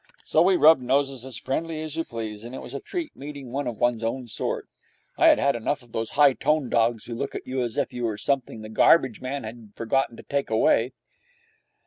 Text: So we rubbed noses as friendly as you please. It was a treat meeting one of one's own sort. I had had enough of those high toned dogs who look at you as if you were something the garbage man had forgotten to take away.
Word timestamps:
So 0.23 0.41
we 0.41 0.55
rubbed 0.57 0.81
noses 0.81 1.25
as 1.25 1.37
friendly 1.37 1.79
as 1.83 1.95
you 1.95 2.03
please. 2.03 2.43
It 2.43 2.57
was 2.59 2.73
a 2.73 2.79
treat 2.79 3.15
meeting 3.15 3.51
one 3.51 3.67
of 3.67 3.77
one's 3.77 4.01
own 4.01 4.27
sort. 4.27 4.67
I 5.15 5.27
had 5.27 5.37
had 5.37 5.55
enough 5.55 5.83
of 5.83 5.91
those 5.91 6.09
high 6.17 6.33
toned 6.33 6.71
dogs 6.71 7.05
who 7.05 7.13
look 7.13 7.35
at 7.35 7.45
you 7.45 7.61
as 7.61 7.77
if 7.77 7.93
you 7.93 8.05
were 8.05 8.17
something 8.17 8.61
the 8.63 8.69
garbage 8.69 9.21
man 9.21 9.43
had 9.43 9.73
forgotten 9.75 10.17
to 10.17 10.23
take 10.23 10.49
away. 10.49 10.93